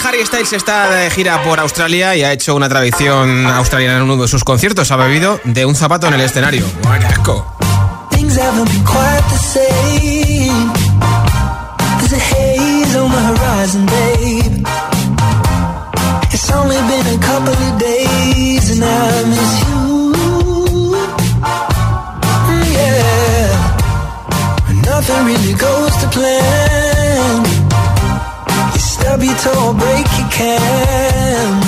Harry 0.04 0.24
Styles 0.26 0.52
está 0.52 0.90
de 0.90 1.10
gira 1.10 1.42
por 1.42 1.58
Australia 1.58 2.14
y 2.16 2.22
ha 2.22 2.32
hecho 2.32 2.54
una 2.54 2.68
tradición 2.68 3.46
australiana 3.46 3.96
en 3.96 4.02
uno 4.02 4.16
de 4.16 4.28
sus 4.28 4.44
conciertos. 4.44 4.90
Ha 4.90 4.96
bebido 4.96 5.40
de 5.44 5.64
un 5.64 5.74
zapato 5.74 6.06
en 6.08 6.14
el 6.14 6.20
escenario. 6.20 6.66
¡Qué! 22.72 23.48
Nothing 24.84 25.24
really 25.26 25.54
goes 25.54 25.96
to 25.98 26.08
plan 26.10 26.75
grab 29.16 29.28
you 29.28 29.34
till 29.36 29.58
I 29.58 29.72
break 29.72 30.06
your 30.18 30.28
can. 30.30 31.62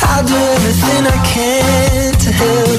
I'll 0.00 0.26
do 0.26 0.34
everything 0.34 1.06
I 1.06 1.18
can 1.32 2.12
to 2.14 2.32
help. 2.32 2.71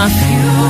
my 0.00 0.08
fuel. 0.08 0.69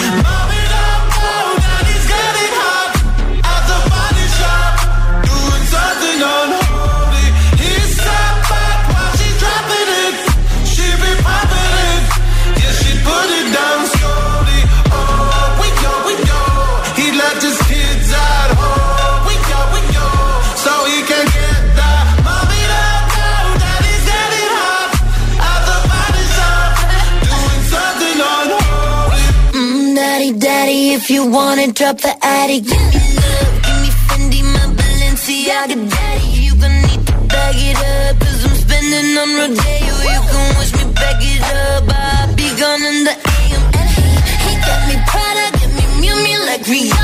You 31.21 31.31
wanna 31.31 31.71
drop 31.71 31.97
the 31.97 32.13
attic, 32.23 32.63
give 32.63 32.85
me 32.93 33.01
love, 33.21 33.53
give 33.65 33.79
me 33.83 33.89
Fendi, 34.07 34.41
my 34.53 34.65
Balenciaga, 34.77 35.77
daddy. 35.93 36.27
You 36.45 36.55
gon' 36.55 36.81
need 36.87 37.01
to 37.07 37.13
bag 37.29 37.55
it 37.69 37.77
up, 37.77 38.19
cause 38.19 38.45
I'm 38.45 38.55
spending 38.63 39.17
on 39.21 39.29
Rodeo. 39.37 39.93
You 40.13 40.21
can 40.31 40.47
wish 40.57 40.73
me 40.77 40.85
back 40.93 41.19
it 41.21 41.43
up, 41.61 41.83
I'll 41.89 42.35
be 42.35 42.47
gone 42.61 42.83
in 42.91 43.03
the 43.07 43.15
AM. 43.35 43.63
And 43.79 43.89
he, 43.97 44.07
he 44.45 44.53
got 44.65 44.81
me 44.89 44.95
Prada, 45.09 45.45
get 45.59 45.71
me 45.77 45.85
Miu 46.01 46.15
Miu 46.25 46.39
like 46.47 46.63
Rihanna. 46.63 47.00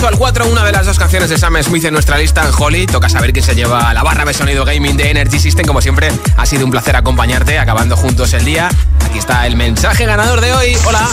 8 0.00 0.08
al 0.08 0.16
4, 0.16 0.48
una 0.48 0.64
de 0.64 0.72
las 0.72 0.86
dos 0.86 0.98
canciones 0.98 1.28
de 1.28 1.36
Sam 1.36 1.62
Smith 1.62 1.84
en 1.84 1.92
nuestra 1.92 2.16
lista 2.16 2.42
en 2.42 2.50
Holly. 2.56 2.86
Toca 2.86 3.10
saber 3.10 3.34
quién 3.34 3.44
se 3.44 3.54
lleva 3.54 3.92
la 3.92 4.02
barra 4.02 4.24
de 4.24 4.32
sonido 4.32 4.64
gaming 4.64 4.96
de 4.96 5.10
Energy 5.10 5.38
System. 5.38 5.66
Como 5.66 5.82
siempre, 5.82 6.10
ha 6.38 6.46
sido 6.46 6.64
un 6.64 6.70
placer 6.70 6.96
acompañarte, 6.96 7.58
acabando 7.58 7.98
juntos 7.98 8.32
el 8.32 8.46
día. 8.46 8.70
Aquí 9.04 9.18
está 9.18 9.46
el 9.46 9.56
mensaje 9.56 10.06
ganador 10.06 10.40
de 10.40 10.54
hoy. 10.54 10.74
Hola. 10.86 11.06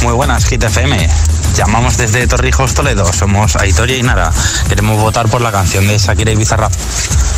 Muy 0.00 0.14
buenas, 0.14 0.46
Hit 0.46 0.62
FM. 0.62 1.10
Llamamos 1.54 1.98
desde 1.98 2.26
Torrijos, 2.26 2.72
Toledo. 2.72 3.04
Somos 3.12 3.56
Aitoria 3.56 3.98
y 3.98 4.02
Nara. 4.02 4.32
Queremos 4.70 4.98
votar 4.98 5.28
por 5.28 5.42
la 5.42 5.52
canción 5.52 5.86
de 5.86 5.98
Shakira 5.98 6.32
y 6.32 6.36
Bizarrap, 6.36 6.72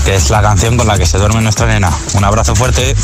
que 0.04 0.14
es 0.14 0.30
la 0.30 0.42
canción 0.42 0.76
con 0.76 0.86
la 0.86 0.96
que 0.96 1.06
se 1.06 1.18
duerme 1.18 1.40
nuestra 1.40 1.66
nena. 1.66 1.90
Un 2.14 2.22
abrazo 2.22 2.54
fuerte. 2.54 2.94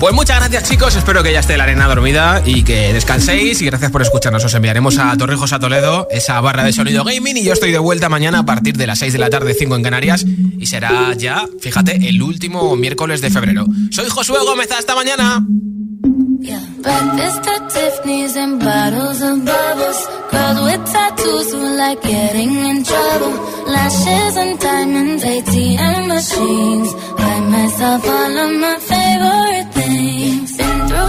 Pues 0.00 0.14
muchas 0.14 0.38
gracias 0.38 0.62
chicos, 0.62 0.96
espero 0.96 1.22
que 1.22 1.30
ya 1.30 1.40
esté 1.40 1.58
la 1.58 1.64
arena 1.64 1.86
dormida 1.86 2.42
y 2.46 2.62
que 2.62 2.90
descanséis. 2.94 3.60
Y 3.60 3.66
gracias 3.66 3.90
por 3.90 4.00
escucharnos. 4.00 4.42
Os 4.42 4.54
enviaremos 4.54 4.96
a 4.96 5.14
Torrijos 5.18 5.52
a 5.52 5.58
Toledo 5.58 6.08
esa 6.10 6.40
barra 6.40 6.64
de 6.64 6.72
sonido 6.72 7.04
gaming 7.04 7.36
y 7.36 7.44
yo 7.44 7.52
estoy 7.52 7.70
de 7.70 7.78
vuelta 7.78 8.08
mañana 8.08 8.38
a 8.38 8.46
partir 8.46 8.78
de 8.78 8.86
las 8.86 8.98
6 9.00 9.12
de 9.12 9.18
la 9.18 9.28
tarde, 9.28 9.52
5 9.52 9.76
en 9.76 9.82
Canarias. 9.82 10.24
Y 10.58 10.64
será 10.64 11.12
ya, 11.12 11.44
fíjate, 11.60 12.08
el 12.08 12.22
último 12.22 12.74
miércoles 12.76 13.20
de 13.20 13.28
febrero. 13.28 13.66
Soy 13.90 14.08
Josué 14.08 14.38
Gómez, 14.42 14.72
hasta 14.72 14.94
mañana. 14.94 15.44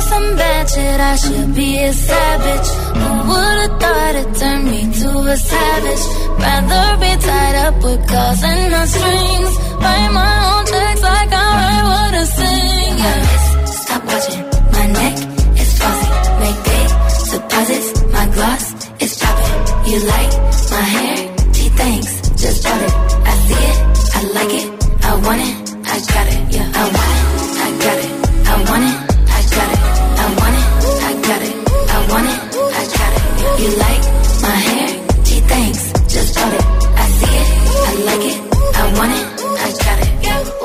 Some 0.02 0.36
bad 0.36 0.70
shit, 0.70 0.99
I 0.99 1.16
should 1.16 1.56
be 1.56 1.70
a 1.80 1.93
savage. 1.93 2.70
Who 2.99 3.10
would've 3.30 3.74
thought 3.82 4.16
it 4.22 4.30
turned 4.39 4.66
me 4.72 4.82
to 4.99 5.10
a 5.34 5.38
savage? 5.38 6.04
Rather 6.41 6.88
be 7.02 7.12
tied 7.28 7.56
up 7.66 7.76
with 7.84 8.02
calls 8.10 8.43
and 8.43 8.72
no 8.72 8.82
strings. 8.86 9.54
Write 9.84 10.12
my 10.22 10.34
own 10.52 10.66
checks 10.72 11.02
like 11.02 11.32
I 11.32 11.47
write 11.58 11.84
what 11.91 12.14
I 12.22 12.24
sing. 12.38 12.97
Yeah. 13.04 13.66
Stop 13.66 14.02
watching. 14.10 14.45
My 14.76 14.86
neck 14.99 15.16
is 15.62 15.72
fuzzy. 15.80 16.10
Make 16.41 16.60
big 16.70 16.89
deposits. 17.32 17.88
My 18.16 18.26
gloss 18.36 18.66
is 19.04 19.14
popping. 19.22 19.60
You 19.91 19.99
like 20.14 20.32
my 20.76 20.86
hair? 20.95 21.18
Gee, 21.54 21.70
thanks. 21.82 22.12
Just 22.41 22.64
bought 22.64 22.82
it. 22.88 22.93
I 23.32 23.34
see 23.45 23.64
it. 23.72 23.78
I 24.18 24.22
like 24.38 24.54
it. 24.62 24.68
I 25.04 25.12
want 25.26 25.41
it. 25.47 25.56
I 25.93 25.95
got 26.14 26.28
it. 26.34 26.41
Yeah. 26.56 26.72
I 26.74 26.84
want 26.95 27.12
it. 27.18 27.26
I 27.66 27.70
got 27.84 27.97
it. 28.06 28.12
I 28.47 28.72
want 28.72 28.84
it. 28.91 29.11
You 33.62 33.70
like 33.86 34.03
my 34.41 34.55
hair? 34.68 34.89
Gee, 35.26 35.41
thanks. 35.53 35.82
Just 36.14 36.36
bought 36.36 36.53
it. 36.59 36.66
I 37.03 37.05
see 37.18 37.36
it. 37.41 37.49
I 37.89 37.93
like 38.09 38.26
it. 38.32 38.39
I 38.82 38.84
want 38.97 39.12
it. 39.20 39.26
I 39.66 39.70
got 39.86 39.97
it. 40.05 40.12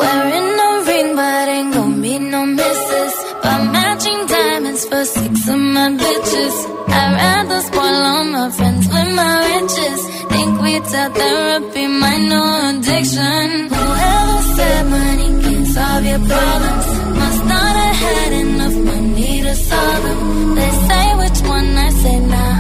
Wearing 0.01 0.49
a 0.67 0.71
ring, 0.89 1.09
but 1.17 1.49
ain't 1.57 1.75
gon' 1.75 2.01
be 2.01 2.19
no 2.19 2.47
misses. 2.47 3.15
But 3.43 3.61
matching 3.77 4.21
diamonds 4.27 4.83
for 4.89 5.05
six 5.05 5.49
of 5.49 5.59
my 5.77 5.89
bitches. 6.03 6.57
I'd 6.89 7.13
rather 7.21 7.61
spoil 7.69 8.01
all 8.13 8.25
my 8.25 8.49
friends 8.57 8.85
with 8.89 9.11
my 9.21 9.35
riches. 9.51 10.01
Think 10.33 10.61
we 10.63 10.73
tell 10.81 11.11
therapy 11.21 11.87
my 11.89 12.17
new 12.31 12.47
addiction. 12.71 13.47
Whoever 13.77 14.41
said 14.57 14.83
money 14.97 15.29
can 15.45 15.67
solve 15.67 16.05
your 16.13 16.23
problems 16.33 16.87
must 17.21 17.41
not 17.53 17.75
have 17.83 17.97
had 18.07 18.33
enough 18.45 18.77
money 18.91 19.43
to 19.43 19.55
solve 19.55 20.03
them. 20.07 20.55
They 20.55 20.71
say 20.89 21.07
which 21.21 21.41
one 21.57 21.69
I 21.87 21.91
say 21.91 22.19
now. 22.21 22.56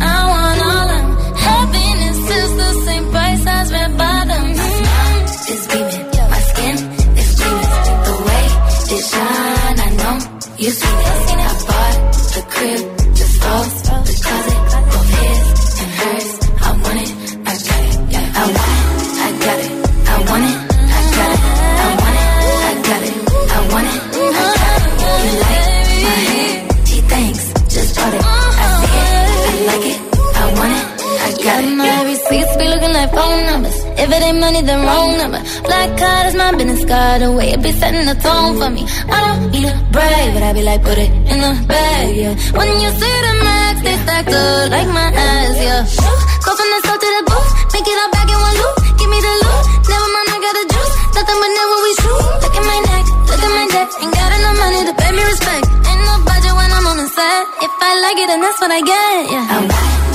see 10.78 10.94
me. 10.98 11.42
I 11.42 11.54
bought 11.68 11.98
the 12.34 12.42
crib, 12.52 12.82
the 13.18 13.26
house, 13.44 13.82
the 13.82 14.14
closet. 14.24 14.65
Like 32.96 33.12
phone 33.12 33.42
numbers. 33.50 33.76
If 34.00 34.08
it 34.08 34.22
ain't 34.28 34.40
money, 34.40 34.62
then 34.62 34.80
wrong 34.88 35.10
number. 35.20 35.40
Black 35.68 35.90
card 36.00 36.24
is 36.28 36.34
my 36.34 36.50
business 36.56 36.84
card. 36.88 37.20
The 37.22 37.28
way 37.36 37.46
it 37.54 37.60
be 37.62 37.72
setting 37.72 38.06
the 38.08 38.16
tone 38.24 38.52
for 38.60 38.70
me. 38.72 38.82
I 39.12 39.18
don't 39.24 39.52
need 39.52 39.68
a 39.68 39.74
brag, 39.92 40.26
but 40.34 40.42
I 40.48 40.50
be 40.56 40.62
like, 40.64 40.82
put 40.82 40.96
it 40.96 41.10
in 41.32 41.38
the 41.44 41.52
bag, 41.68 42.16
yeah. 42.16 42.34
When 42.56 42.68
you 42.84 42.90
see 43.00 43.16
the 43.26 43.34
max, 43.44 43.74
they 43.84 43.96
stacked 44.02 44.32
up 44.32 44.70
like 44.72 44.88
my 44.96 45.08
ass, 45.12 45.56
yeah. 45.66 45.82
Go 46.44 46.50
from 46.56 46.68
the 46.72 46.78
south 46.86 47.00
to 47.04 47.08
the 47.16 47.22
booth, 47.28 47.50
make 47.74 47.88
it 47.92 47.98
all 48.00 48.10
back 48.16 48.28
in 48.32 48.38
one 48.48 48.56
loop. 48.60 48.76
Give 48.98 49.10
me 49.12 49.18
the 49.28 49.34
loot, 49.44 49.62
never 49.92 50.08
mind, 50.14 50.28
I 50.32 50.38
got 50.46 50.54
the 50.56 50.64
juice. 50.72 50.94
Nothing 51.16 51.38
but 51.42 51.50
never 51.58 51.76
we 51.84 51.92
shoot. 52.00 52.24
Look 52.44 52.56
at 52.56 52.64
my 52.64 52.78
neck, 52.88 53.04
look 53.28 53.42
at 53.44 53.52
my 53.60 53.66
neck. 53.76 53.88
Ain't 54.00 54.14
got 54.16 54.30
enough 54.36 54.56
money 54.56 54.80
to 54.88 54.92
pay 54.96 55.10
me 55.12 55.22
respect. 55.32 55.64
Ain't 55.84 56.02
no 56.08 56.14
budget 56.24 56.54
when 56.56 56.70
I'm 56.72 56.86
on 56.90 56.96
the 57.02 57.08
set. 57.12 57.42
If 57.60 57.72
I 57.76 57.90
like 58.04 58.18
it, 58.24 58.28
then 58.30 58.40
that's 58.40 58.58
what 58.62 58.72
I 58.72 58.80
get, 58.80 59.16
yeah. 59.32 59.44
I 59.52 60.05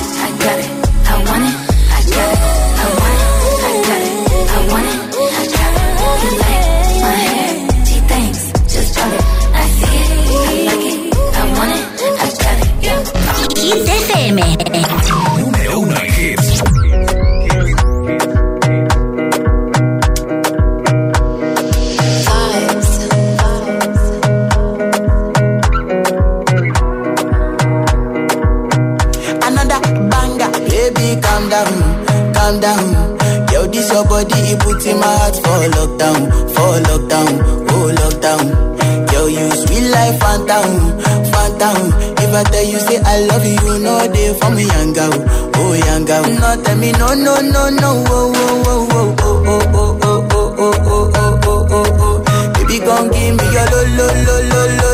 body, 34.23 34.39
it 34.53 34.59
puts 34.59 34.85
in 34.85 34.99
my 34.99 35.05
heart 35.17 35.35
for 35.35 35.59
lockdown, 35.77 36.19
for 36.53 36.71
lockdown, 36.89 37.31
oh 37.71 37.87
lockdown. 38.01 39.11
Yo, 39.11 39.27
you 39.27 39.49
sweet 39.51 39.89
life, 39.89 40.19
phantom, 40.19 40.99
phantom. 41.31 41.77
If 42.21 42.33
I 42.33 42.43
tell 42.43 42.63
you 42.65 42.79
say 42.79 42.99
I 43.03 43.25
love 43.25 43.45
you, 43.45 43.79
know 43.83 44.07
they 44.07 44.33
for 44.39 44.49
me, 44.51 44.65
young 44.65 44.93
girl, 44.93 45.13
oh 45.55 45.73
young 45.73 46.05
girl. 46.05 46.23
No, 46.23 46.63
tell 46.63 46.77
me 46.77 46.91
no, 46.93 47.13
no, 47.13 47.41
no, 47.41 47.69
no, 47.69 48.03
oh, 48.07 48.33
oh, 48.35 48.87
oh, 48.91 49.15
oh, 49.19 49.43
oh, 49.43 49.67
oh, 49.73 49.99
oh, 50.01 50.27
oh, 50.31 50.55
oh, 50.57 50.57
oh, 50.57 50.81
oh, 50.85 51.11
oh, 51.15 51.39
oh, 51.43 51.67
oh, 51.71 52.23
oh. 52.27 52.53
Baby, 52.53 52.79
gon' 52.85 53.09
give 53.11 53.35
me 53.35 53.45
your 53.51 53.65
lo, 53.71 53.81
lo, 53.97 54.07
lo, 54.25 54.35
lo, 54.51 54.61
lo, 54.79 54.89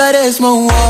got 0.00 0.14
a 0.14 0.32
small. 0.32 0.89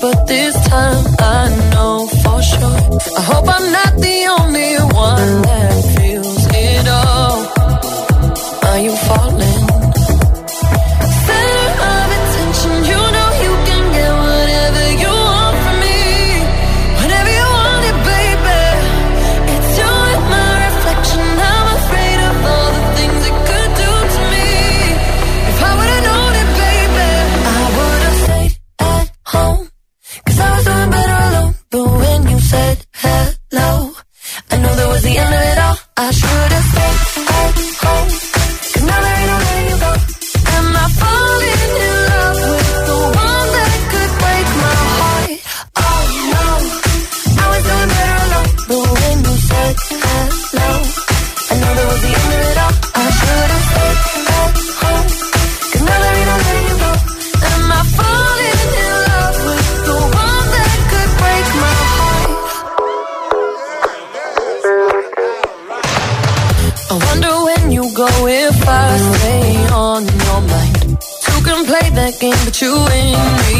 but 0.00 0.26
this 0.28 0.54
time 0.68 1.04
I 1.18 1.48
know 1.72 2.06
for 2.22 2.40
sure. 2.42 2.78
I 3.18 3.22
hope 3.22 3.46
I'm 3.48 3.66
not 3.72 3.92
the 4.00 4.11
you 72.62 72.76
in 72.92 73.51